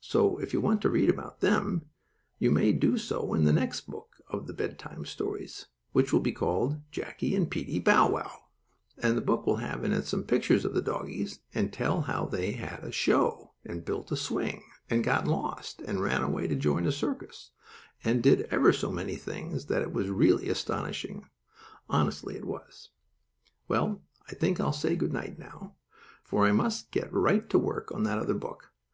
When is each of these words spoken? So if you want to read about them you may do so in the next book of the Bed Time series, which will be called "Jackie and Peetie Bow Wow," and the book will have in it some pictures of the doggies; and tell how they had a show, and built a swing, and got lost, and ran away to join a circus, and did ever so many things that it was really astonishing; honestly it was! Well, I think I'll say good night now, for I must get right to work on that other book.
So 0.00 0.38
if 0.38 0.54
you 0.54 0.62
want 0.62 0.80
to 0.80 0.88
read 0.88 1.10
about 1.10 1.40
them 1.40 1.90
you 2.38 2.50
may 2.50 2.72
do 2.72 2.96
so 2.96 3.34
in 3.34 3.44
the 3.44 3.52
next 3.52 3.82
book 3.82 4.16
of 4.26 4.46
the 4.46 4.54
Bed 4.54 4.78
Time 4.78 5.04
series, 5.04 5.66
which 5.92 6.14
will 6.14 6.20
be 6.20 6.32
called 6.32 6.80
"Jackie 6.90 7.36
and 7.36 7.50
Peetie 7.50 7.80
Bow 7.84 8.08
Wow," 8.08 8.44
and 8.96 9.18
the 9.18 9.20
book 9.20 9.46
will 9.46 9.56
have 9.56 9.84
in 9.84 9.92
it 9.92 10.06
some 10.06 10.22
pictures 10.22 10.64
of 10.64 10.72
the 10.72 10.80
doggies; 10.80 11.40
and 11.52 11.74
tell 11.74 12.00
how 12.00 12.24
they 12.24 12.52
had 12.52 12.84
a 12.84 12.90
show, 12.90 13.52
and 13.66 13.84
built 13.84 14.10
a 14.10 14.16
swing, 14.16 14.62
and 14.88 15.04
got 15.04 15.28
lost, 15.28 15.82
and 15.82 16.00
ran 16.00 16.22
away 16.22 16.46
to 16.46 16.56
join 16.56 16.86
a 16.86 16.90
circus, 16.90 17.50
and 18.02 18.22
did 18.22 18.48
ever 18.50 18.72
so 18.72 18.90
many 18.90 19.16
things 19.16 19.66
that 19.66 19.82
it 19.82 19.92
was 19.92 20.08
really 20.08 20.48
astonishing; 20.48 21.28
honestly 21.90 22.34
it 22.34 22.46
was! 22.46 22.88
Well, 23.68 24.00
I 24.26 24.32
think 24.36 24.58
I'll 24.58 24.72
say 24.72 24.96
good 24.96 25.12
night 25.12 25.38
now, 25.38 25.74
for 26.24 26.46
I 26.46 26.52
must 26.52 26.90
get 26.92 27.12
right 27.12 27.46
to 27.50 27.58
work 27.58 27.92
on 27.92 28.04
that 28.04 28.16
other 28.18 28.32
book. 28.32 28.72